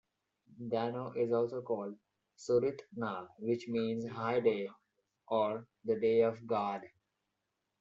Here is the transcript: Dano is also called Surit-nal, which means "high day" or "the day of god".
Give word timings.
Dano 0.67 1.11
is 1.11 1.31
also 1.31 1.61
called 1.61 1.93
Surit-nal, 2.35 3.27
which 3.37 3.67
means 3.67 4.07
"high 4.09 4.39
day" 4.39 4.67
or 5.27 5.67
"the 5.85 5.99
day 5.99 6.21
of 6.23 6.47
god". 6.47 6.81